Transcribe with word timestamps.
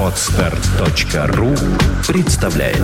Отстар.ру 0.00 1.54
представляет 2.06 2.78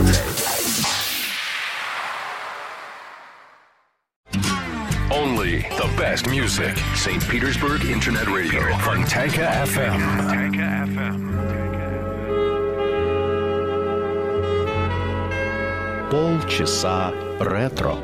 Only 5.11 5.65
the 5.79 5.89
best 5.97 6.29
music. 6.29 6.77
St. 6.95 7.23
Petersburg 7.29 7.85
Internet 7.85 8.29
Radio. 8.29 8.61
Fontanka 8.79 9.65
FM. 9.65 10.01
Fontanka 10.01 10.87
FM. 10.87 11.35
полчаса 16.11 17.13
ретро. 17.41 17.99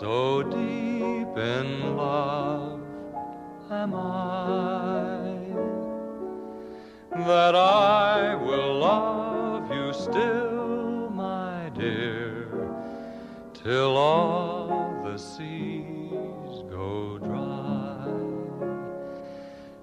So 0.00 0.42
deep 0.42 1.36
in 1.36 1.96
love 1.96 2.80
am 3.70 3.94
I, 3.94 5.38
that 7.16 7.54
I 7.54 8.34
will 8.34 8.78
love 8.78 9.70
you 9.72 9.92
still, 9.92 11.10
my 11.10 11.70
dear, 11.74 12.48
till 13.54 13.96
all 13.96 15.02
the 15.04 15.16
seas 15.16 16.62
go 16.70 17.18
dry 17.18 17.80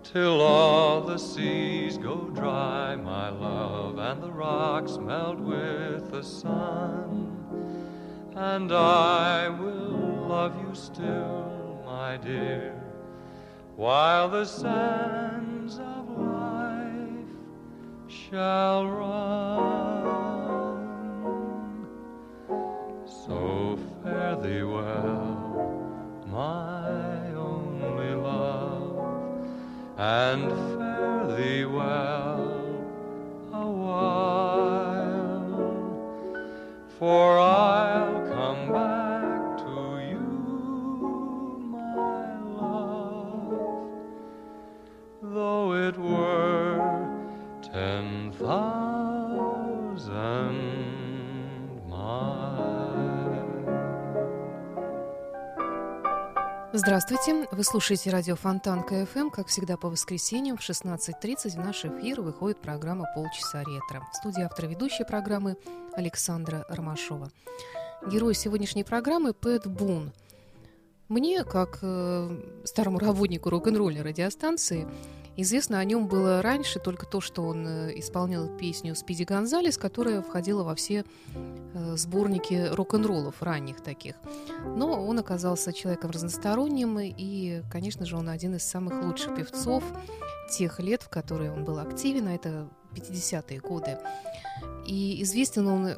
till 0.03 0.41
all 0.41 1.01
the 1.01 1.17
seas 1.17 1.97
go 1.97 2.29
dry, 2.33 2.95
my 2.95 3.29
love, 3.29 3.97
and 3.97 4.23
the 4.23 4.31
rocks 4.31 4.97
melt 4.97 5.37
with 5.37 6.09
the 6.11 6.23
sun. 6.23 7.26
And 8.39 8.71
I 8.71 9.49
will 9.49 10.27
love 10.29 10.61
you 10.61 10.75
still, 10.75 11.81
my 11.87 12.17
dear, 12.17 12.79
while 13.75 14.29
the 14.29 14.45
sands 14.45 15.79
of 15.79 16.07
life 16.19 17.33
shall 18.07 18.87
run. 18.87 20.27
So 23.25 23.79
fare 24.03 24.35
thee 24.35 24.61
well, 24.61 26.23
my 26.27 27.33
only 27.33 28.13
love 28.13 28.99
and 29.97 30.51
fare 30.77 31.35
thee 31.35 31.65
well 31.65 32.85
a 33.51 33.65
for 36.99 37.39
I'll 37.39 38.06
Здравствуйте, 56.87 57.45
вы 57.51 57.65
слушаете 57.65 58.11
радио 58.11 58.37
Фонтан 58.37 58.81
КФМ. 58.81 59.29
Как 59.29 59.47
всегда 59.47 59.75
по 59.75 59.89
воскресеньям 59.89 60.55
в 60.55 60.61
16.30 60.61 61.49
в 61.49 61.57
наш 61.57 61.83
эфир 61.83 62.21
выходит 62.21 62.61
программа 62.61 63.05
«Полчаса 63.13 63.61
ретро». 63.61 64.07
В 64.13 64.15
студии 64.15 64.41
автора 64.41 64.67
ведущей 64.67 65.03
программы 65.03 65.57
Александра 65.97 66.65
Ромашова. 66.69 67.29
Герой 68.09 68.33
сегодняшней 68.35 68.85
программы 68.85 69.33
Пэт 69.33 69.67
Бун. 69.67 70.13
Мне, 71.09 71.43
как 71.43 71.79
э, 71.81 72.61
старому 72.63 72.99
работнику 72.99 73.49
рок-н-ролльной 73.49 74.03
радиостанции, 74.03 74.87
известно 75.37 75.79
о 75.79 75.83
нем 75.85 76.07
было 76.07 76.41
раньше 76.41 76.79
только 76.79 77.05
то, 77.05 77.21
что 77.21 77.43
он 77.43 77.65
э, 77.67 77.99
исполнял 77.99 78.47
песню 78.47 78.95
«Спиди 78.95 79.23
Гонзалес», 79.23 79.77
которая 79.77 80.21
входила 80.21 80.63
во 80.63 80.75
все 80.75 81.05
э, 81.33 81.95
сборники 81.95 82.69
рок-н-роллов 82.71 83.41
ранних 83.41 83.81
таких. 83.81 84.15
Но 84.75 85.05
он 85.05 85.19
оказался 85.19 85.71
человеком 85.71 86.11
разносторонним, 86.11 86.99
и, 86.99 87.61
конечно 87.71 88.05
же, 88.05 88.17
он 88.17 88.29
один 88.29 88.55
из 88.55 88.63
самых 88.63 89.03
лучших 89.03 89.35
певцов 89.35 89.83
тех 90.51 90.79
лет, 90.79 91.03
в 91.03 91.09
которые 91.09 91.51
он 91.51 91.63
был 91.63 91.79
активен, 91.79 92.27
а 92.27 92.33
это 92.33 92.67
50-е 92.93 93.59
годы. 93.59 93.97
И 94.85 95.21
известен 95.23 95.67
он, 95.67 95.89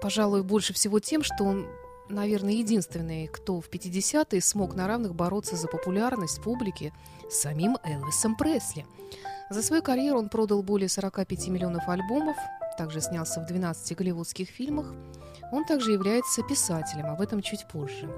пожалуй, 0.00 0.42
больше 0.42 0.72
всего 0.72 1.00
тем, 1.00 1.22
что 1.22 1.44
он 1.44 1.66
наверное, 2.08 2.54
единственный, 2.54 3.26
кто 3.26 3.60
в 3.60 3.68
50-е 3.68 4.40
смог 4.40 4.74
на 4.74 4.86
равных 4.86 5.14
бороться 5.14 5.56
за 5.56 5.68
популярность 5.68 6.42
публики 6.42 6.92
с 7.30 7.40
самим 7.40 7.78
Элвисом 7.84 8.36
Пресли. 8.36 8.86
За 9.50 9.62
свою 9.62 9.82
карьеру 9.82 10.18
он 10.18 10.28
продал 10.28 10.62
более 10.62 10.88
45 10.88 11.48
миллионов 11.48 11.88
альбомов, 11.88 12.36
также 12.78 13.00
снялся 13.00 13.40
в 13.40 13.46
12 13.46 13.96
голливудских 13.96 14.48
фильмах. 14.48 14.92
Он 15.52 15.64
также 15.64 15.92
является 15.92 16.42
писателем, 16.42 17.06
об 17.06 17.20
этом 17.20 17.42
чуть 17.42 17.66
позже. 17.68 18.08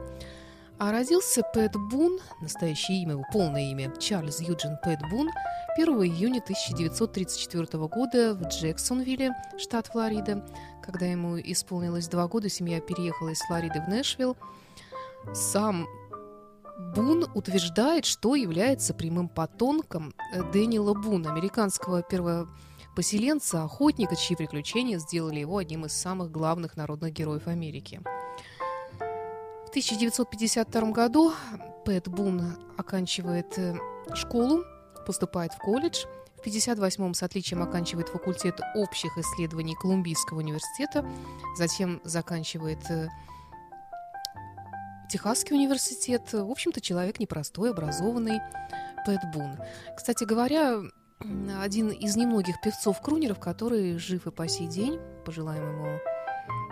А 0.78 0.92
родился 0.92 1.42
Пэт 1.54 1.72
Бун, 1.90 2.18
настоящее 2.42 3.02
имя, 3.02 3.12
его 3.12 3.24
полное 3.32 3.70
имя, 3.70 3.92
Чарльз 3.98 4.40
Юджин 4.40 4.76
Пэт 4.82 5.00
Бун, 5.10 5.30
1 5.78 5.88
июня 6.04 6.40
1934 6.40 7.66
года 7.88 8.34
в 8.34 8.42
Джексонвилле, 8.48 9.32
штат 9.58 9.86
Флорида. 9.86 10.46
Когда 10.86 11.06
ему 11.06 11.38
исполнилось 11.38 12.08
два 12.08 12.28
года, 12.28 12.48
семья 12.48 12.80
переехала 12.80 13.30
из 13.30 13.40
Флориды 13.40 13.80
в 13.80 13.88
Нэшвилл. 13.88 14.36
Сам 15.34 15.86
Бун 16.94 17.26
утверждает, 17.34 18.04
что 18.04 18.34
является 18.34 18.94
прямым 18.94 19.28
потомком 19.28 20.14
э, 20.32 20.42
Дэниела 20.52 20.92
Буна, 20.94 21.32
американского 21.32 22.02
первопоселенца, 22.02 23.64
охотника, 23.64 24.14
чьи 24.14 24.36
приключения 24.36 24.98
сделали 24.98 25.40
его 25.40 25.56
одним 25.56 25.86
из 25.86 25.92
самых 25.92 26.30
главных 26.30 26.76
народных 26.76 27.12
героев 27.12 27.48
Америки. 27.48 28.00
В 29.64 29.70
1952 29.70 30.90
году 30.92 31.32
Пэт 31.86 32.08
Бун 32.08 32.42
оканчивает 32.76 33.58
э, 33.58 33.74
школу, 34.14 34.62
поступает 35.06 35.54
в 35.54 35.58
колледж. 35.58 36.04
В 36.46 36.48
1958-м 36.48 37.12
с 37.12 37.24
отличием 37.24 37.60
оканчивает 37.60 38.08
факультет 38.08 38.60
общих 38.76 39.18
исследований 39.18 39.74
Колумбийского 39.74 40.38
университета. 40.38 41.04
Затем 41.56 42.00
заканчивает 42.04 42.88
э, 42.88 43.08
Техасский 45.10 45.56
университет. 45.56 46.32
В 46.32 46.48
общем-то, 46.48 46.80
человек 46.80 47.18
непростой, 47.18 47.72
образованный. 47.72 48.38
Пэт 49.04 49.22
Бун. 49.34 49.58
Кстати 49.96 50.22
говоря, 50.22 50.82
один 51.60 51.88
из 51.88 52.14
немногих 52.14 52.60
певцов-крунеров, 52.60 53.40
который 53.40 53.98
жив 53.98 54.28
и 54.28 54.30
по 54.30 54.46
сей 54.46 54.68
день. 54.68 55.00
Пожелаем 55.24 55.68
ему 55.68 55.98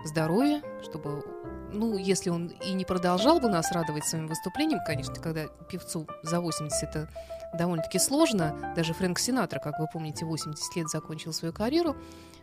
здоровья, 0.05 0.63
чтобы 0.85 1.25
ну, 1.73 1.97
если 1.97 2.31
он 2.31 2.49
и 2.49 2.73
не 2.73 2.85
продолжал 2.85 3.41
бы 3.41 3.49
нас 3.49 3.73
радовать 3.73 4.07
своим 4.07 4.27
выступлением, 4.27 4.81
конечно, 4.87 5.15
когда 5.17 5.47
певцу 5.71 6.07
за 6.23 6.41
80 6.41 6.83
это 6.83 7.09
довольно-таки 7.55 7.99
сложно, 7.99 8.73
даже 8.77 8.95
Фрэнк 8.95 9.19
Синатра, 9.19 9.59
как 9.59 9.79
вы 9.79 9.87
помните, 9.93 10.25
80 10.25 10.77
лет 10.77 10.89
закончил 10.89 11.33
свою 11.33 11.53
карьеру, 11.53 11.97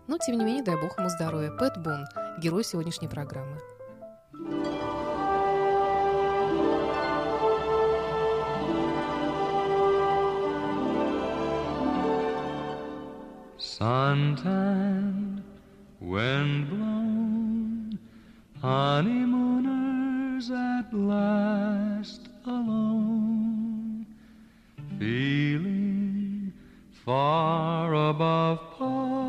но, 0.08 0.18
тем 0.18 0.38
не 0.38 0.46
менее, 0.46 0.64
дай 0.64 0.76
бог 0.76 0.98
ему 0.98 1.10
здоровья. 1.10 1.52
Пэт 1.52 1.78
Бон, 1.78 2.06
герой 2.40 2.64
сегодняшней 2.64 3.08
программы. 3.08 3.58
Suntan, 13.82 15.42
wind 16.00 16.70
blown, 16.70 17.21
honeymooners 18.62 20.52
at 20.52 20.94
last 20.94 22.30
alone, 22.46 24.06
feeling 25.00 26.54
far 27.04 27.94
above 27.94 28.60
par. 28.78 29.21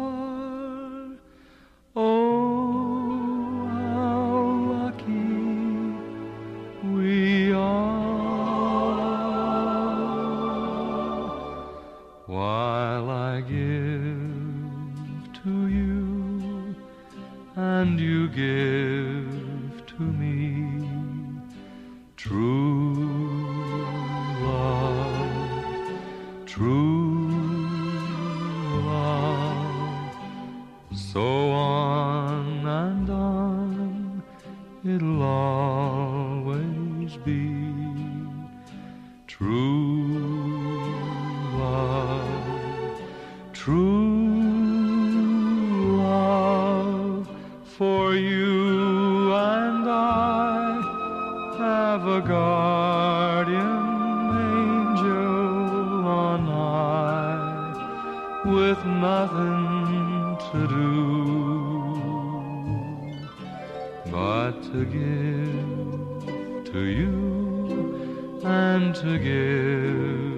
to 64.63 64.85
give 64.85 66.65
to 66.73 66.81
you 66.81 68.41
and 68.45 68.95
to 68.95 69.19
give 69.19 70.32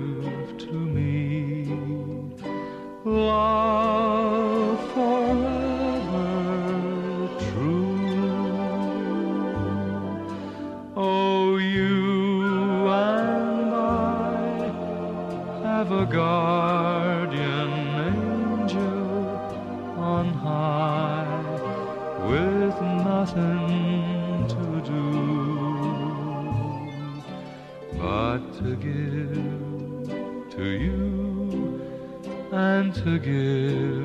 to 33.04 33.18
give. 33.18 34.03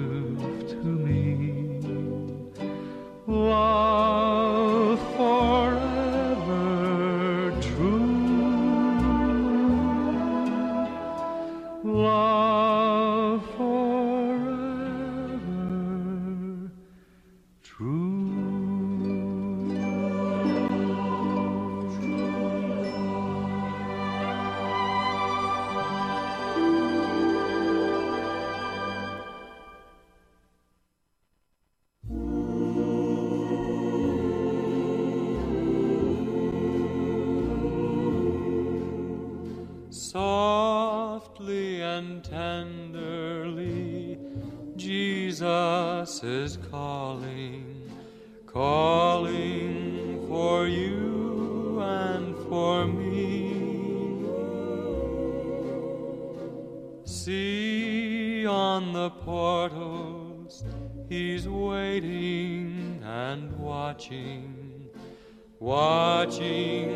watching 65.59 66.88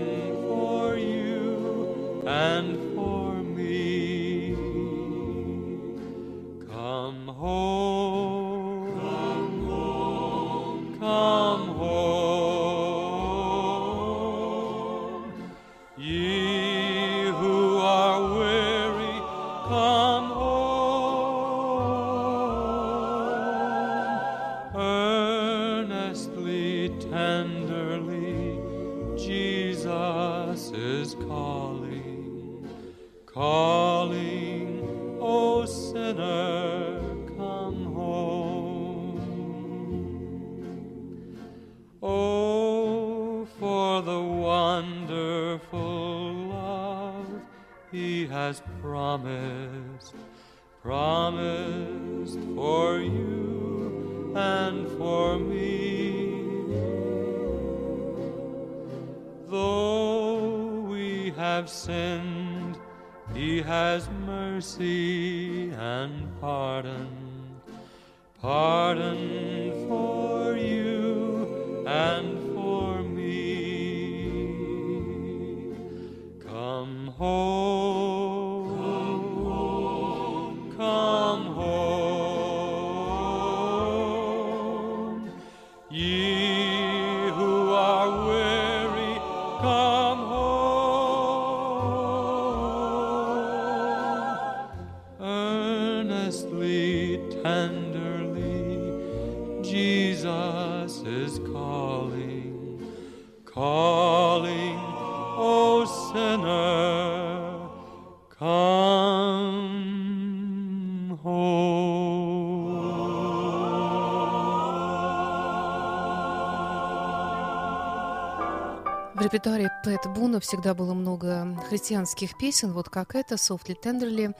репертуаре 119.33 119.71
Пэт 119.83 120.05
Буна 120.13 120.39
всегда 120.39 120.75
было 120.75 120.93
много 120.93 121.57
христианских 121.67 122.37
песен, 122.37 122.71
вот 122.71 122.89
как 122.89 123.15
это 123.15 123.33
«Softly 123.33 123.75
Tenderly». 123.83 124.35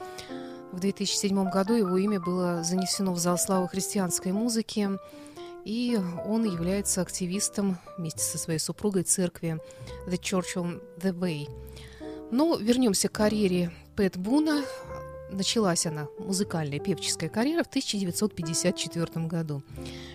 В 0.70 0.78
2007 0.78 1.50
году 1.50 1.74
его 1.74 1.96
имя 1.96 2.20
было 2.20 2.62
занесено 2.62 3.12
в 3.12 3.18
зал 3.18 3.36
славы 3.36 3.66
христианской 3.66 4.30
музыки, 4.30 4.88
и 5.64 5.98
он 6.24 6.44
является 6.44 7.00
активистом 7.02 7.78
вместе 7.98 8.20
со 8.20 8.38
своей 8.38 8.60
супругой 8.60 9.02
церкви 9.02 9.58
The 10.06 10.16
Church 10.16 10.54
on 10.54 10.80
the 10.96 11.12
Way. 11.12 11.48
Но 12.30 12.54
вернемся 12.56 13.08
к 13.08 13.12
карьере 13.12 13.72
Пэт 13.96 14.16
Буна. 14.16 14.62
Началась 15.28 15.86
она, 15.86 16.06
музыкальная 16.20 16.78
певческая 16.78 17.30
карьера, 17.30 17.64
в 17.64 17.66
1954 17.66 19.26
году. 19.26 19.64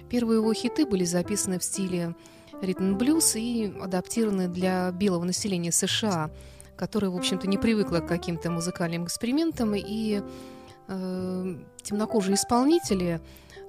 Первые 0.09 0.37
его 0.37 0.53
хиты 0.53 0.85
были 0.85 1.03
записаны 1.03 1.59
в 1.59 1.65
стиле 1.65 2.15
ритм-блюз 2.61 3.35
и 3.35 3.73
адаптированы 3.81 4.47
для 4.47 4.91
белого 4.91 5.23
населения 5.23 5.71
США, 5.71 6.29
которое, 6.75 7.09
в 7.09 7.15
общем-то, 7.15 7.47
не 7.47 7.57
привыкло 7.57 7.99
к 7.99 8.07
каким-то 8.07 8.51
музыкальным 8.51 9.05
экспериментам, 9.05 9.73
и 9.75 10.21
э, 10.87 11.55
темнокожие 11.83 12.35
исполнители 12.35 13.21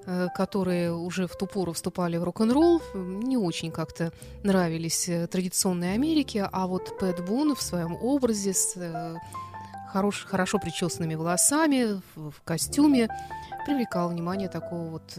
Э, 0.06 0.28
которые 0.34 0.94
уже 0.94 1.26
в 1.26 1.36
ту 1.36 1.46
пору 1.46 1.72
вступали 1.72 2.16
в 2.16 2.24
рок-н-ролл, 2.24 2.80
не 2.94 3.36
очень 3.36 3.70
как-то 3.70 4.12
нравились 4.42 5.08
э, 5.10 5.26
традиционной 5.26 5.92
Америке, 5.92 6.48
а 6.50 6.66
вот 6.66 6.98
Пэт 6.98 7.24
Бун 7.24 7.54
в 7.54 7.60
своем 7.60 7.96
образе 8.00 8.54
с 8.54 8.76
э, 8.76 9.16
хорош, 9.92 10.24
хорошо 10.24 10.58
причесанными 10.58 11.16
волосами, 11.16 12.00
в, 12.14 12.30
в 12.30 12.42
костюме, 12.42 13.08
привлекал 13.66 14.08
внимание 14.08 14.48
такого 14.48 14.88
вот 14.88 15.18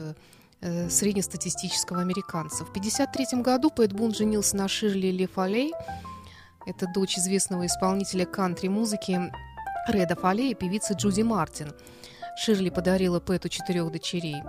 среднестатистического 0.61 2.01
американца. 2.01 2.65
В 2.65 2.69
1953 2.69 3.41
году 3.41 3.71
Пэт 3.71 3.93
Бун 3.93 4.13
женился 4.13 4.55
на 4.55 4.67
Ширли 4.67 5.07
Ли 5.07 5.25
Фалей, 5.25 5.73
это 6.65 6.85
дочь 6.93 7.17
известного 7.17 7.65
исполнителя 7.65 8.25
кантри-музыки 8.25 9.31
Реда 9.87 10.15
Фалей 10.15 10.51
и 10.51 10.55
певицы 10.55 10.93
Джуди 10.93 11.21
Мартин– 11.21 11.73
Ширли 12.35 12.69
подарила 12.69 13.19
Пэту 13.19 13.49
четырех 13.49 13.91
дочерей. 13.91 14.41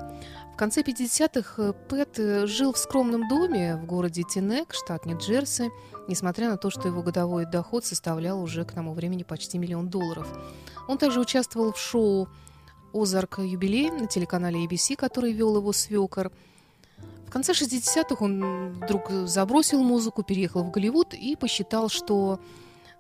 В 0.53 0.57
конце 0.57 0.83
50-х 0.83 1.63
э, 1.63 1.73
Пэт 1.89 2.19
э, 2.19 2.47
жил 2.47 2.73
в 2.73 2.79
скромном 2.79 3.29
доме 3.29 3.77
в 3.77 3.87
городе 3.87 4.23
Тинек, 4.23 4.73
штат 4.73 5.07
Нью-Джерси, 5.07 5.71
несмотря 6.09 6.51
на 6.51 6.57
то, 6.57 6.71
что 6.71 6.89
его 6.89 7.03
годовой 7.03 7.47
доход 7.47 7.85
составлял 7.85 8.41
уже 8.41 8.65
к 8.65 8.73
тому 8.73 8.93
времени 8.93 9.25
почти 9.25 9.59
миллион 9.59 9.89
долларов. 9.89 10.29
Он 10.89 10.99
также 10.99 11.21
участвовал 11.21 11.73
в 11.73 11.79
шоу 11.79 12.29
«Озарк 12.93 13.39
юбилей» 13.39 13.91
на 13.91 14.07
телеканале 14.07 14.65
ABC, 14.67 14.97
который 14.97 15.33
вел 15.33 15.57
его 15.57 15.73
свекор. 15.73 16.31
В 17.27 17.31
конце 17.31 17.53
60-х 17.53 18.17
он 18.25 18.73
вдруг 18.73 19.11
забросил 19.27 19.83
музыку, 19.83 20.23
переехал 20.23 20.63
в 20.65 20.71
Голливуд 20.71 21.15
и 21.15 21.35
посчитал, 21.35 21.89
что 21.89 22.41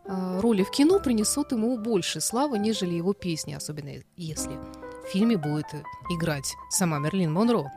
э, 0.04 0.40
роли 0.40 0.62
в 0.62 0.70
кино 0.70 1.00
принесут 1.00 1.52
ему 1.52 1.76
больше 1.76 2.20
славы, 2.20 2.58
нежели 2.58 2.94
его 2.94 3.12
песни, 3.12 3.52
особенно 3.52 4.02
если 4.16 4.58
в 5.04 5.08
фильме 5.08 5.36
будет 5.36 5.66
играть 6.10 6.54
сама 6.70 6.98
Мерлин 6.98 7.32
Монро. 7.32 7.70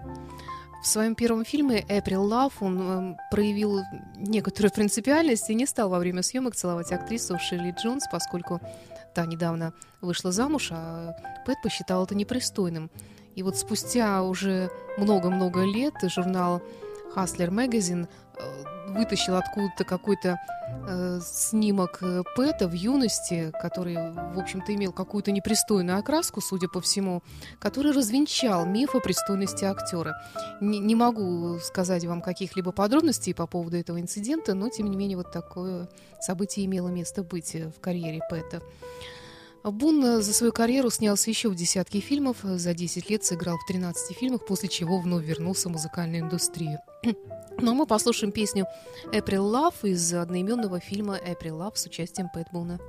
В 0.81 0.87
своем 0.87 1.15
первом 1.15 1.43
фильме 1.45 1.81
«April 1.89 2.29
Love» 2.29 2.53
он 2.59 2.81
э, 2.81 3.17
проявил 3.31 3.81
некоторую 4.17 4.71
принципиальность 4.71 5.49
и 5.49 5.55
не 5.55 5.65
стал 5.65 5.89
во 5.89 5.97
время 5.97 6.21
съемок 6.21 6.55
целовать 6.55 6.91
актрису 6.91 7.39
Ширли 7.39 7.71
Джонс, 7.71 8.05
поскольку 8.11 8.61
та 9.15 9.25
недавно 9.25 9.73
вышла 10.01 10.31
замуж, 10.31 10.69
а 10.71 11.15
Пэт 11.45 11.61
посчитал 11.63 12.03
это 12.03 12.13
непристойным. 12.13 12.91
И 13.33 13.43
вот 13.43 13.57
спустя 13.57 14.21
уже 14.21 14.69
много-много 14.97 15.63
лет 15.63 15.93
журнал 16.03 16.61
Hustler 17.15 17.49
Magazine 17.49 18.07
вытащил 18.87 19.35
откуда-то 19.35 19.83
какой-то 19.83 20.39
э, 20.87 21.19
снимок 21.23 21.99
э, 22.01 22.23
Пэта 22.35 22.67
в 22.67 22.73
юности, 22.73 23.51
который, 23.61 23.95
в 23.95 24.39
общем-то, 24.39 24.73
имел 24.73 24.91
какую-то 24.91 25.31
непристойную 25.31 25.97
окраску, 25.97 26.41
судя 26.41 26.67
по 26.67 26.81
всему, 26.81 27.21
который 27.59 27.91
развенчал 27.91 28.65
миф 28.65 28.95
о 28.95 28.99
пристойности 28.99 29.65
актера. 29.65 30.21
Не, 30.61 30.79
не 30.79 30.95
могу 30.95 31.59
сказать 31.59 32.05
вам 32.05 32.21
каких-либо 32.21 32.71
подробностей 32.71 33.33
по 33.33 33.47
поводу 33.47 33.77
этого 33.77 33.99
инцидента, 33.99 34.53
но, 34.53 34.69
тем 34.69 34.89
не 34.89 34.97
менее, 34.97 35.17
вот 35.17 35.31
такое 35.31 35.89
событие 36.21 36.65
имело 36.65 36.87
место 36.87 37.23
быть 37.23 37.53
в 37.53 37.79
карьере 37.81 38.21
Пэта. 38.29 38.61
Бун 39.71 40.21
за 40.21 40.33
свою 40.33 40.53
карьеру 40.53 40.91
снялся 40.91 41.29
еще 41.29 41.49
в 41.49 41.55
десятки 41.55 41.99
фильмов, 41.99 42.37
за 42.43 42.73
10 42.73 43.09
лет 43.09 43.23
сыграл 43.23 43.57
в 43.57 43.65
13 43.65 44.15
фильмах, 44.15 44.45
после 44.45 44.69
чего 44.69 44.99
вновь 44.99 45.25
вернулся 45.25 45.69
в 45.69 45.71
музыкальную 45.71 46.21
индустрию. 46.23 46.79
Ну 47.57 47.71
а 47.71 47.73
мы 47.73 47.85
послушаем 47.85 48.33
песню 48.33 48.65
«April 49.13 49.49
Love» 49.49 49.89
из 49.89 50.13
одноименного 50.13 50.81
фильма 50.81 51.17
«April 51.17 51.57
Love» 51.57 51.77
с 51.77 51.85
участием 51.85 52.27
Пэт 52.33 52.47
Буна. 52.51 52.79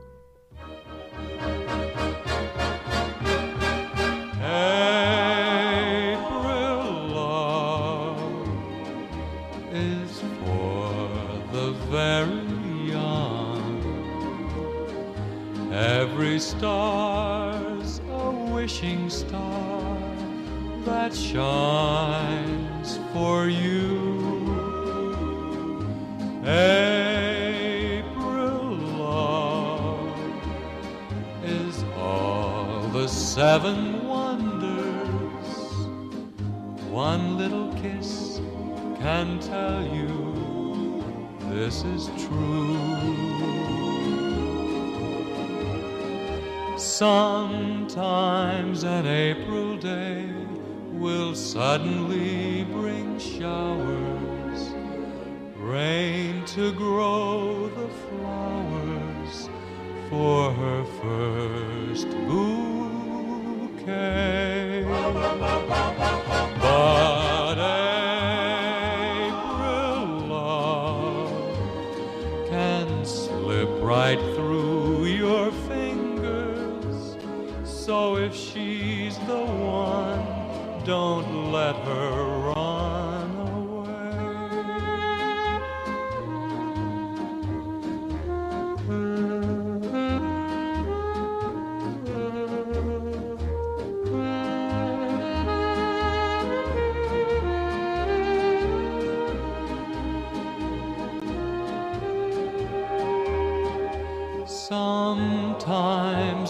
Star's 16.39 18.01
a 18.11 18.31
wishing 18.53 19.09
star 19.09 19.99
that 20.85 21.15
shines 21.15 22.99
for 23.13 23.49
you. 23.49 24.45
April 26.45 28.07
love 28.99 30.19
is 31.43 31.83
all 31.97 32.89
the 32.93 33.09
seven 33.09 34.07
wonders. 34.07 35.47
One 36.91 37.39
little 37.39 37.73
kiss 37.75 38.41
can 39.01 39.41
tell 39.41 39.83
you 39.87 41.03
this 41.49 41.83
is 41.85 42.11
true. 42.29 43.06
Sometimes 46.79 48.05
an 48.85 49.07
April 49.07 49.79
day 49.79 50.31
will 50.93 51.35
suddenly 51.35 52.65
bring 52.65 53.19
showers 53.19 54.75
rain 55.57 56.45
to 56.45 56.73
grow 56.75 57.71
the 57.71 57.89
flowers 57.89 59.49
for 60.11 60.53
her 60.53 60.85
first 61.01 62.09
bouquet. 62.29 63.07
Don't 80.87 81.51
let 81.51 81.75
her 81.75 82.25
run 82.55 83.31
away. 83.41 83.97
Sometimes 104.47 105.65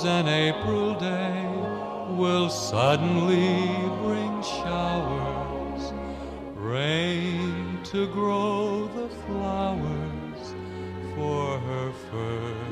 an 0.04 0.28
April 0.28 0.94
day 0.98 1.75
will 2.16 2.48
suddenly 2.48 3.68
bring 4.02 4.42
showers, 4.42 5.92
rain 6.54 7.78
to 7.84 8.06
grow 8.08 8.86
the 8.88 9.08
flowers 9.26 10.54
for 11.14 11.58
her 11.58 11.92
first 12.10 12.65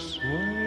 persuasion. 0.00 0.59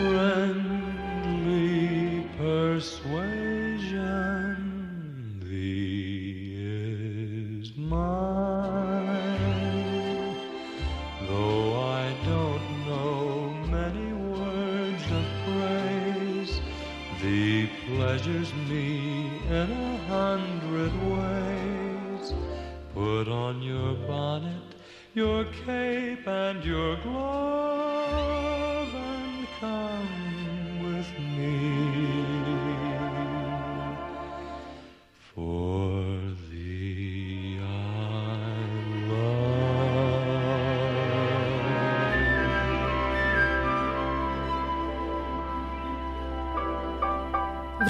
Friendly 0.00 1.90
persuasion 2.38 3.84
thee 5.44 6.54
is 6.56 7.76
mine. 7.76 9.36
Though 11.28 11.74
I 11.78 12.16
don't 12.24 12.66
know 12.88 13.50
many 13.68 14.12
words 14.38 15.04
of 15.20 15.26
praise 15.46 16.54
thee 17.20 17.68
pleasures 17.86 18.50
me 18.70 18.88
in 19.48 19.68
a 19.70 19.98
hundred 20.14 20.92
ways. 21.14 22.32
Put 22.94 23.28
on 23.28 23.60
your 23.60 23.94
bonnet 24.08 24.62
your 25.12 25.44
cape 25.66 26.26
and 26.26 26.64
your 26.64 26.96
glove 27.02 27.59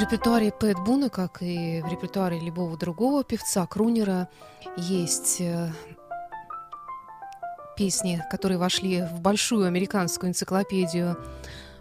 репертуаре 0.00 0.50
Пэт 0.50 0.78
Буна, 0.78 1.10
как 1.10 1.42
и 1.42 1.82
в 1.82 1.88
репертуаре 1.90 2.38
любого 2.38 2.76
другого 2.76 3.22
певца, 3.22 3.66
крунера, 3.66 4.28
есть 4.76 5.40
э, 5.40 5.70
песни, 7.76 8.22
которые 8.30 8.58
вошли 8.58 9.02
в 9.02 9.20
большую 9.20 9.66
американскую 9.66 10.30
энциклопедию 10.30 11.16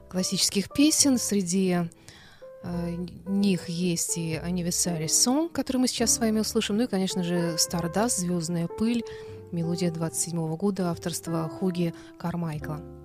классических 0.10 0.70
песен. 0.70 1.18
Среди 1.18 1.78
э, 2.64 2.96
них 3.26 3.70
есть 3.70 4.18
и 4.18 4.36
Anniversary 4.36 5.06
Song, 5.06 5.50
который 5.50 5.78
мы 5.78 5.88
сейчас 5.88 6.16
с 6.16 6.20
вами 6.20 6.40
услышим, 6.40 6.78
ну 6.78 6.84
и, 6.84 6.88
конечно 6.88 7.24
же, 7.24 7.56
Stardust, 7.56 8.18
Звездная 8.18 8.68
пыль, 8.68 9.04
мелодия 9.52 9.92
27 9.92 10.56
года 10.58 10.92
авторства 10.92 11.48
Хуги 11.48 11.94
Кармайкла. 12.18 12.99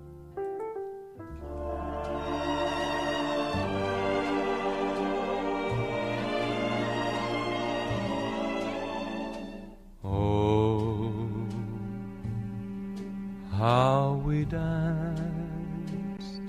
Danced 14.44 16.40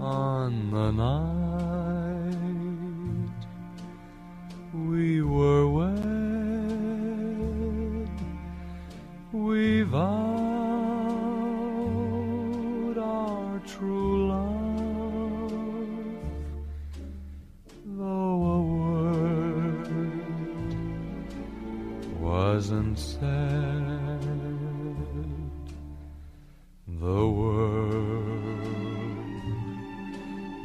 on 0.00 0.70
the 0.70 0.90
night 0.92 1.35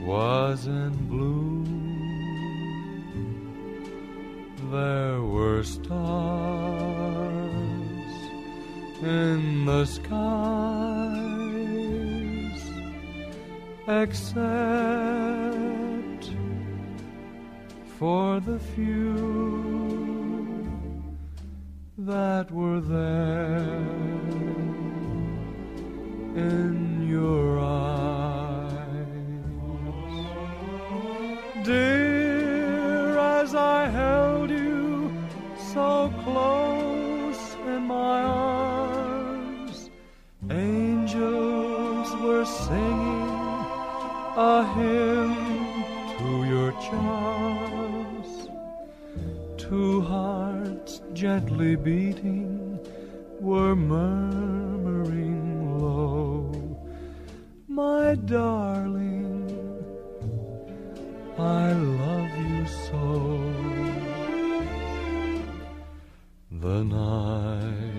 was 0.06 0.68
in 0.68 0.92
bloom. 1.08 1.66
There 4.72 5.22
were 5.22 5.64
stars 5.64 5.92
in 9.02 9.66
the 9.66 9.86
skies, 9.86 10.22
except 13.88 14.42
for 18.00 18.40
the 18.40 18.60
few 18.60 19.52
that 21.98 22.50
were 22.52 22.80
there 22.80 23.82
in 26.36 26.81
beating 51.62 52.80
were 53.40 53.76
murmuring 53.76 55.40
low, 55.80 56.52
My 57.68 58.16
darling, 58.16 59.48
I 61.38 61.72
love 61.74 62.32
you 62.50 62.66
so. 62.88 63.06
The 66.52 66.84
nights 66.84 67.92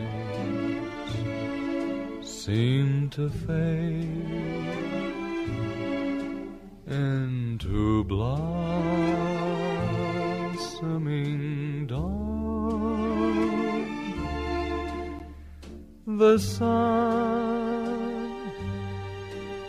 seem 2.29 3.11
to 3.11 3.31
fade 3.31 4.73
into 6.87 8.05
blossoming 8.05 8.62
The 16.23 16.39
sun 16.39 16.71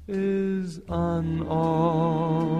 is 0.07 0.81
unaltered 0.88 2.54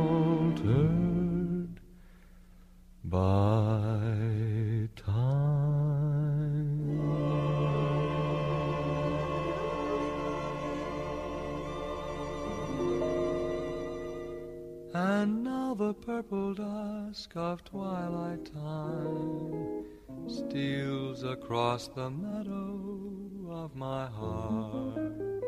purple 16.07 16.53
dusk 16.53 17.33
of 17.35 17.65
twilight 17.65 18.45
time 18.53 19.85
steals 20.29 21.23
across 21.23 21.89
the 21.89 22.11
meadow 22.11 22.79
of 23.51 23.75
my 23.75 24.07
heart. 24.07 25.43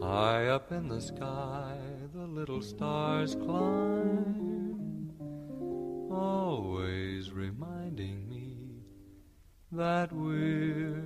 High 0.00 0.46
up 0.46 0.70
in 0.70 0.86
the 0.88 1.00
sky, 1.00 1.76
the 2.14 2.26
little 2.26 2.62
stars 2.62 3.34
climb, 3.34 5.10
always 6.08 7.32
reminding 7.32 8.28
me 8.28 8.58
that 9.72 10.12
we're 10.12 11.02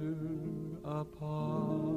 apart. 0.84 1.95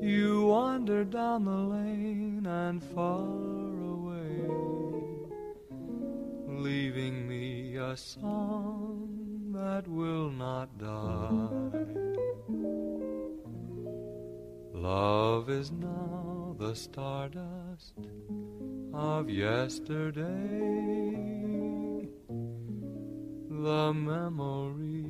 You 0.00 0.46
wander 0.46 1.04
down 1.04 1.44
the 1.44 1.50
lane 1.50 2.46
and 2.46 2.82
far 2.82 3.20
away, 3.20 4.48
leaving 6.48 7.28
me 7.28 7.76
a 7.76 7.94
song 7.94 9.52
that 9.52 9.86
will 9.86 10.30
not 10.30 10.78
die. 10.78 11.84
Love 14.72 15.50
is 15.50 15.70
now 15.70 16.56
the 16.58 16.74
stardust 16.74 17.98
of 18.94 19.28
yesterday, 19.28 20.24
the 23.50 23.92
memory 23.92 25.04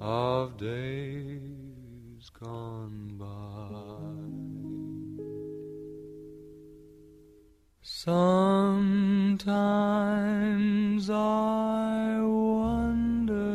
of 0.00 0.56
days 0.56 2.30
gone 2.30 3.07
Sometimes 8.08 9.44
I 11.10 12.18
wonder 12.22 13.52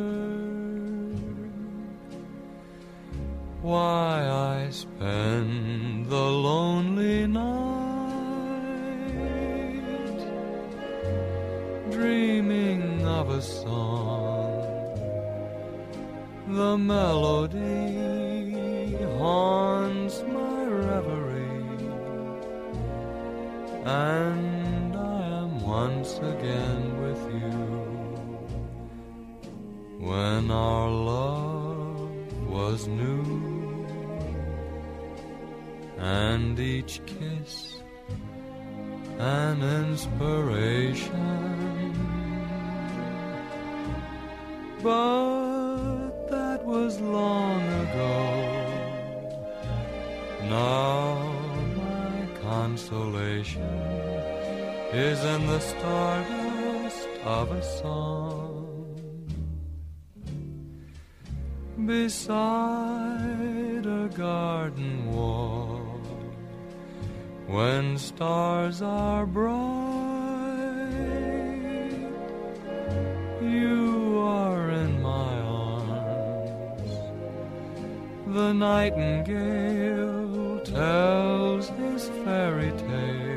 why 3.62 4.28
I 4.28 4.70
spend 4.70 6.06
the 6.06 6.26
lonely 6.48 7.26
night 7.26 7.50
dreaming 11.90 13.04
of 13.04 13.30
a 13.30 13.42
song, 13.42 14.62
the 16.46 16.78
melody 16.78 17.58
haunts 19.18 20.22
my 20.28 20.64
reverie 20.64 21.34
and 23.84 24.43
once 25.82 26.18
again 26.18 26.82
with 27.02 27.22
you. 27.40 27.60
When 30.08 30.42
our 30.50 30.88
love 30.88 32.10
was 32.56 32.86
new, 32.86 33.24
and 35.98 36.54
each 36.60 36.94
kiss 37.12 37.52
an 39.18 39.58
inspiration. 39.80 41.32
But 44.80 46.12
that 46.34 46.60
was 46.64 47.00
long 47.00 47.62
ago. 47.84 48.16
Now 50.56 51.18
my 51.80 52.12
consolation 52.48 54.13
is 54.94 55.24
in 55.24 55.46
the 55.48 55.58
stardust 55.58 57.08
of 57.24 57.50
a 57.50 57.62
song. 57.80 58.94
Beside 61.84 63.84
a 63.84 64.08
garden 64.14 65.12
wall, 65.12 66.00
when 67.48 67.98
stars 67.98 68.82
are 68.82 69.26
bright, 69.26 69.50
you 73.42 74.20
are 74.20 74.70
in 74.70 75.02
my 75.02 75.40
arms. 75.40 76.92
The 78.28 78.52
nightingale 78.52 80.60
tells 80.60 81.68
his 81.70 82.08
fairy 82.24 82.70
tale 82.78 83.33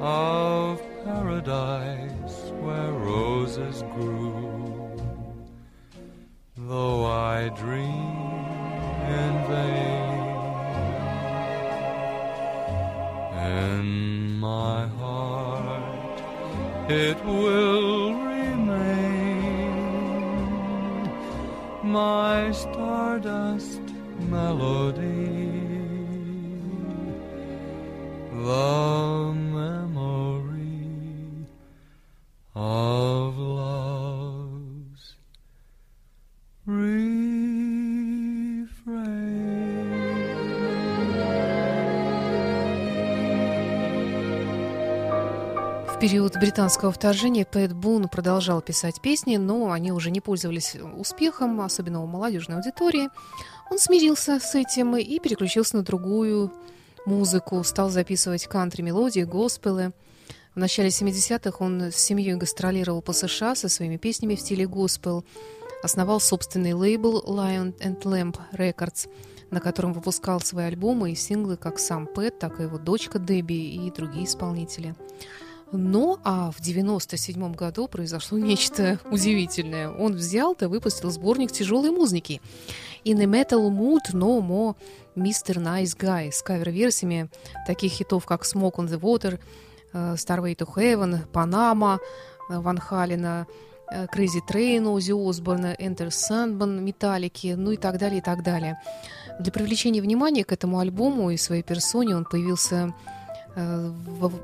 of 0.00 0.80
paradise 1.04 2.52
where 2.60 2.92
roses 2.92 3.82
grew. 3.94 4.96
Though 6.56 7.04
I 7.06 7.48
dream 7.48 8.46
in 9.20 9.46
vain, 9.48 10.18
in 13.38 14.38
my 14.38 14.86
heart 14.86 16.22
it 16.90 17.24
will 17.24 18.14
remain 18.14 18.58
my 21.82 22.52
stardust 22.52 23.80
melody. 24.28 25.58
The 28.30 29.27
Период 46.00 46.36
британского 46.36 46.92
вторжения 46.92 47.44
Пэт 47.44 47.72
Бун 47.72 48.08
продолжал 48.08 48.62
писать 48.62 49.00
песни, 49.00 49.36
но 49.36 49.72
они 49.72 49.90
уже 49.90 50.12
не 50.12 50.20
пользовались 50.20 50.76
успехом, 50.96 51.60
особенно 51.60 52.00
у 52.04 52.06
молодежной 52.06 52.58
аудитории. 52.58 53.08
Он 53.68 53.80
смирился 53.80 54.38
с 54.38 54.54
этим 54.54 54.96
и 54.96 55.18
переключился 55.18 55.76
на 55.76 55.82
другую 55.82 56.52
музыку, 57.04 57.64
стал 57.64 57.90
записывать 57.90 58.46
кантри-мелодии, 58.46 59.24
госпелы. 59.24 59.92
В 60.54 60.58
начале 60.60 60.90
70-х 60.90 61.56
он 61.58 61.82
с 61.90 61.96
семьей 61.96 62.36
гастролировал 62.36 63.02
по 63.02 63.12
США 63.12 63.56
со 63.56 63.68
своими 63.68 63.96
песнями 63.96 64.36
в 64.36 64.40
стиле 64.40 64.68
госпел, 64.68 65.24
основал 65.82 66.20
собственный 66.20 66.74
лейбл 66.74 67.24
Lion 67.26 67.76
and 67.80 68.00
Lamp 68.02 68.38
Records, 68.52 69.08
на 69.50 69.58
котором 69.58 69.94
выпускал 69.94 70.40
свои 70.42 70.66
альбомы 70.66 71.10
и 71.10 71.16
синглы 71.16 71.56
как 71.56 71.80
сам 71.80 72.06
Пэт, 72.06 72.38
так 72.38 72.60
и 72.60 72.62
его 72.62 72.78
дочка 72.78 73.18
Дебби 73.18 73.54
и 73.54 73.90
другие 73.90 74.26
исполнители. 74.26 74.94
Но 75.72 76.18
а 76.24 76.50
в 76.50 76.60
97 76.60 77.54
году 77.54 77.88
произошло 77.88 78.38
нечто 78.38 78.98
удивительное. 79.10 79.90
Он 79.90 80.14
взял 80.14 80.56
да 80.58 80.68
выпустил 80.68 81.10
сборник 81.10 81.52
тяжелой 81.52 81.90
музыки. 81.90 82.40
In 83.04 83.20
a 83.20 83.24
Metal 83.24 83.70
Mood 83.70 84.12
No 84.12 84.40
More 84.40 84.76
Mr. 85.14 85.56
Nice 85.56 85.96
Guy 85.96 86.32
с 86.32 86.42
кавер-версиями 86.42 87.30
таких 87.66 87.92
хитов, 87.92 88.24
как 88.24 88.42
Smoke 88.42 88.76
on 88.76 88.88
the 88.88 88.98
Water, 88.98 89.38
Starway 89.92 90.56
to 90.56 90.66
Heaven, 90.74 91.26
Панама, 91.32 91.98
Ван 92.48 92.78
Халина, 92.78 93.46
Crazy 93.90 94.40
Train, 94.48 94.86
Оззи 94.86 95.12
Осборна, 95.12 95.74
Enter 95.78 96.08
Sandman, 96.08 96.80
Металлики, 96.80 97.54
ну 97.56 97.72
и 97.72 97.76
так 97.76 97.98
далее, 97.98 98.18
и 98.18 98.22
так 98.22 98.42
далее. 98.42 98.80
Для 99.40 99.52
привлечения 99.52 100.02
внимания 100.02 100.44
к 100.44 100.52
этому 100.52 100.78
альбому 100.78 101.30
и 101.30 101.36
своей 101.36 101.62
персоне 101.62 102.16
он 102.16 102.24
появился 102.24 102.94
э, 103.54 103.92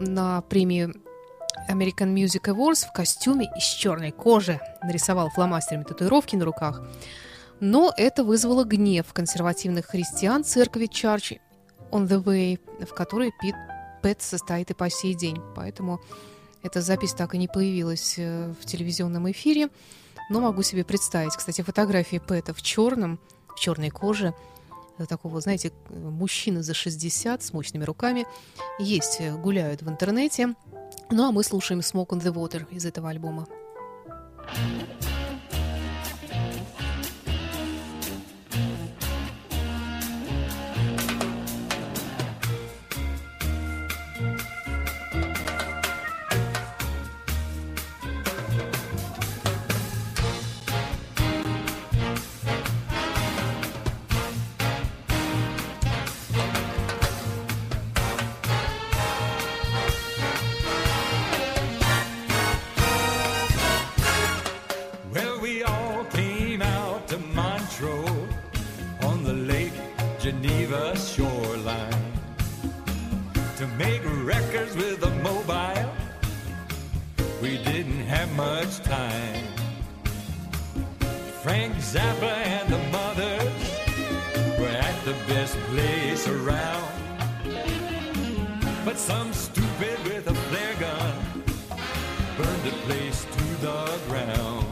на 0.00 0.40
премии 0.42 0.94
American 1.68 2.14
Music 2.14 2.44
Awards 2.44 2.86
в 2.86 2.92
костюме 2.92 3.50
из 3.56 3.64
черной 3.64 4.10
кожи. 4.10 4.60
Нарисовал 4.82 5.30
фломастерами 5.30 5.84
татуировки 5.84 6.36
на 6.36 6.44
руках. 6.44 6.82
Но 7.60 7.92
это 7.96 8.24
вызвало 8.24 8.64
гнев 8.64 9.12
консервативных 9.12 9.86
христиан 9.86 10.44
церкви 10.44 10.86
Church 10.86 11.38
on 11.90 12.06
the 12.08 12.22
Way, 12.22 12.60
в 12.84 12.94
которой 12.94 13.32
Пит 13.40 13.54
Пэт 14.02 14.20
состоит 14.20 14.70
и 14.70 14.74
по 14.74 14.90
сей 14.90 15.14
день. 15.14 15.40
Поэтому 15.56 16.00
эта 16.62 16.82
запись 16.82 17.14
так 17.14 17.34
и 17.34 17.38
не 17.38 17.48
появилась 17.48 18.14
э, 18.18 18.52
в 18.60 18.66
телевизионном 18.66 19.30
эфире. 19.30 19.68
Но 20.30 20.40
могу 20.40 20.62
себе 20.62 20.84
представить. 20.84 21.36
Кстати, 21.36 21.62
фотографии 21.62 22.18
Пэта 22.18 22.52
в 22.54 22.62
черном, 22.62 23.18
в 23.48 23.58
черной 23.58 23.90
коже– 23.90 24.34
такого, 25.08 25.40
знаете, 25.40 25.72
мужчины 25.90 26.62
за 26.62 26.74
60 26.74 27.42
с 27.42 27.52
мощными 27.52 27.84
руками. 27.84 28.26
Есть, 28.78 29.20
э, 29.20 29.36
гуляют 29.36 29.82
в 29.82 29.88
интернете. 29.88 30.54
Ну 31.10 31.28
а 31.28 31.32
мы 31.32 31.42
слушаем 31.42 31.80
«Smoke 31.80 32.08
on 32.08 32.20
the 32.20 32.32
Water» 32.32 32.66
из 32.70 32.84
этого 32.84 33.10
альбома. 33.10 33.46
thank 34.46 35.04
you 35.04 35.13
we 77.54 77.62
didn't 77.72 78.06
have 78.06 78.34
much 78.34 78.80
time. 78.80 79.46
Frank 81.42 81.74
Zappa 81.76 82.34
and 82.56 82.68
the 82.68 82.78
Mothers 82.90 84.58
were 84.58 84.66
at 84.66 85.04
the 85.04 85.12
best 85.28 85.56
place 85.70 86.26
around. 86.26 86.90
But 88.84 88.98
some 88.98 89.32
stupid 89.32 89.98
with 90.04 90.26
a 90.26 90.34
flare 90.34 90.74
gun 90.80 91.14
burned 92.36 92.64
the 92.64 92.76
place 92.86 93.24
to 93.24 93.44
the 93.66 94.00
ground. 94.08 94.63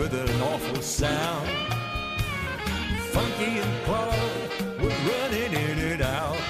with 0.00 0.14
an 0.14 0.40
awful 0.40 0.80
sound. 0.80 1.46
Funky 3.12 3.58
and 3.58 3.84
Claude 3.84 4.80
were 4.80 4.96
running 5.10 5.52
in 5.52 5.78
and 5.92 6.00
out, 6.00 6.40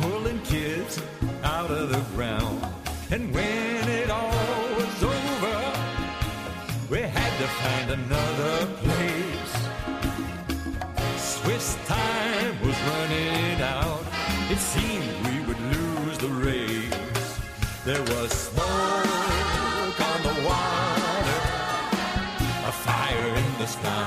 pulling 0.00 0.40
kids 0.40 1.02
out 1.42 1.70
of 1.70 1.90
the 1.90 2.00
ground. 2.14 2.64
And 3.10 3.34
when 3.34 3.88
it 4.00 4.08
all 4.08 4.64
was 4.80 5.02
over, 5.02 5.58
we 6.88 7.00
had 7.00 7.32
to 7.42 7.46
find 7.60 7.90
another 7.90 8.66
place. 8.84 9.54
Swiss 11.18 11.76
time 11.84 12.58
was 12.62 12.78
running 12.92 13.60
out. 13.60 14.04
It 14.50 14.58
seemed 14.58 15.25
the 23.66 23.72
sky. 23.72 24.05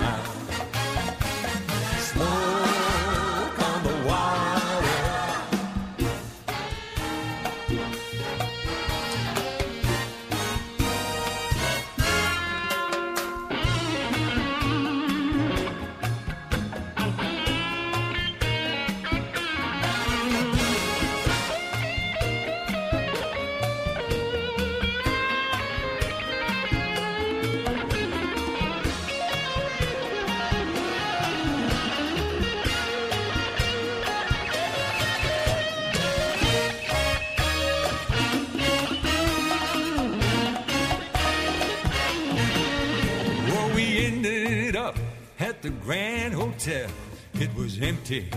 Hotel. 46.59 46.89
It 47.33 47.53
was 47.55 47.79
empty, 47.81 48.29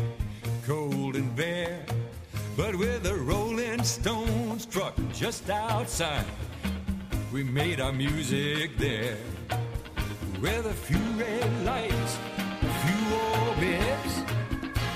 cold 0.67 1.17
and 1.17 1.35
bare. 1.35 1.85
But 2.57 2.75
with 2.77 3.07
a 3.07 3.15
rolling 3.15 3.83
stones 3.85 4.67
truck 4.67 4.95
just 5.13 5.49
outside, 5.51 6.27
we 7.33 7.43
made 7.43 7.81
our 7.81 7.93
music 7.93 8.77
there. 8.79 9.17
With 10.41 10.67
a 10.67 10.73
few 10.73 11.05
red 11.19 11.65
lights, 11.65 12.19
a 12.61 12.73
few 12.85 13.03
orbits, 13.41 14.15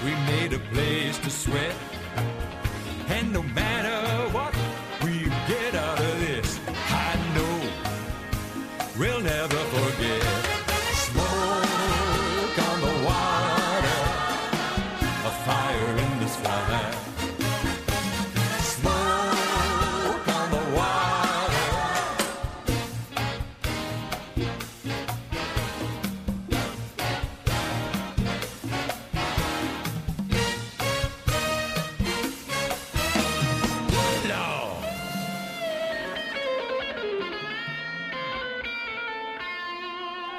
we 0.04 0.12
made 0.32 0.52
a 0.52 0.62
place 0.74 1.18
to 1.18 1.30
sweat. 1.30 1.76
And 3.08 3.32
no 3.32 3.42
matter 3.42 3.85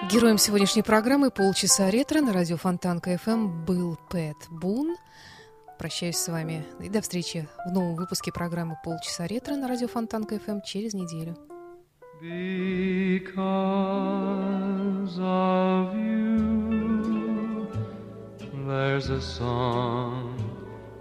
Героем 0.10 0.38
сегодняшней 0.38 0.84
программы 0.84 1.32
«Полчаса 1.32 1.92
ретро» 1.92 2.22
на 2.22 2.32
радио 2.32 2.56
Фонтанка 2.56 3.16
FM 3.16 3.66
был 3.66 3.98
Пэт 4.10 4.38
Бун. 4.50 4.96
Прощаюсь 5.78 6.16
с 6.16 6.30
вами 6.30 6.66
и 6.80 6.88
до 6.88 7.02
встречи 7.02 7.50
в 7.66 7.74
новом 7.74 7.96
выпуске 7.96 8.32
программы 8.32 8.78
«Полчаса 8.86 9.28
ретро» 9.28 9.56
на 9.56 9.68
радио 9.68 9.90
Фонтанка 9.90 10.36
FM 10.36 10.62
через 10.66 10.94
неделю. 10.94 11.36
Because 12.22 12.40
of 15.20 15.94
you, 15.94 17.68
there's 18.66 19.10
a 19.10 19.20
song 19.20 20.40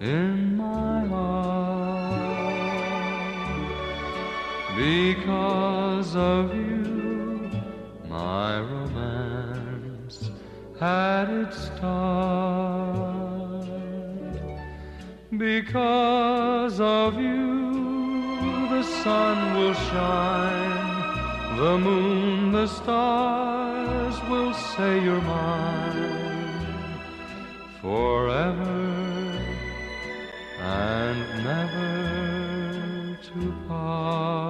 in 0.00 0.56
my 0.56 1.06
heart. 1.06 2.12
Because 4.76 6.16
of 6.16 6.52
you, 6.52 7.48
my 8.08 8.58
romance 8.58 8.86
had 10.78 11.30
its 11.30 11.64
start. 11.64 13.66
Because 15.36 16.80
of 16.80 17.18
you, 17.18 17.72
the 18.68 18.82
sun 18.82 19.56
will 19.56 19.74
shine, 19.74 21.56
the 21.56 21.78
moon, 21.78 22.52
the 22.52 22.66
stars 22.66 24.20
will 24.30 24.52
say 24.52 25.02
you're 25.02 25.22
mine 25.22 27.00
forever 27.80 28.92
and 30.60 31.44
never 31.44 33.18
to 33.22 33.54
part. 33.68 34.45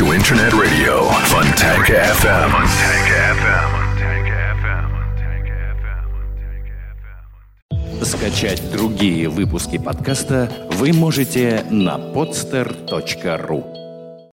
To 0.00 0.14
Internet 0.14 0.52
Radio. 0.54 1.04
Fontanka 1.28 1.92
FM. 2.20 2.50
Скачать 8.02 8.62
другие 8.72 9.28
выпуски 9.28 9.76
подкаста 9.76 10.50
вы 10.72 10.94
можете 10.94 11.66
на 11.70 11.98
podster.ru 11.98 13.69